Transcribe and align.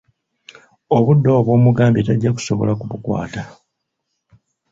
Obudde 0.95 1.27
obwo 1.37 1.41
bw'omugambye 1.47 2.01
tajja 2.07 2.29
kusobola 2.35 2.71
kubukwata. 2.79 3.41